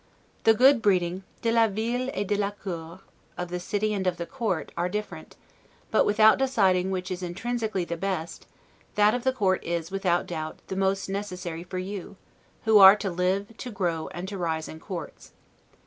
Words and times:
The 0.45 0.55
good 0.55 0.81
breeding 0.81 1.21
'de 1.43 1.51
la 1.51 1.67
ville 1.67 2.09
et 2.15 2.25
de 2.25 2.35
la 2.35 2.49
cour' 2.49 3.01
[of 3.37 3.49
the 3.49 3.59
city 3.59 3.93
and 3.93 4.07
of 4.07 4.17
the 4.17 4.25
court] 4.25 4.71
are 4.75 4.89
different; 4.89 5.35
but 5.91 6.07
without 6.07 6.39
deciding 6.39 6.89
which 6.89 7.11
is 7.11 7.21
intrinsically 7.21 7.85
the 7.85 7.97
best, 7.97 8.47
that 8.95 9.13
of 9.13 9.23
the 9.23 9.31
court 9.31 9.63
is, 9.63 9.91
without 9.91 10.25
doubt, 10.25 10.57
the 10.69 10.75
most 10.75 11.07
necessary 11.07 11.61
for 11.63 11.77
you, 11.77 12.17
who 12.65 12.79
are 12.79 12.95
to 12.95 13.11
live, 13.11 13.55
to 13.57 13.69
grow, 13.69 14.07
and 14.07 14.27
to 14.29 14.39
rise 14.39 14.67
in 14.67 14.79
courts. 14.79 15.33